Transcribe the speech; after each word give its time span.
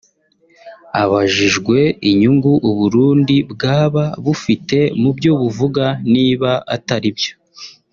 Abajijwe 1.01 1.77
inyungu 2.09 2.51
u 2.69 2.71
Burundi 2.79 3.35
bwaba 3.51 4.03
bufite 4.23 4.79
mu 5.01 5.09
byo 5.17 5.31
buvuga 5.41 5.85
niba 6.13 6.51
atari 6.77 7.09
byo 7.17 7.33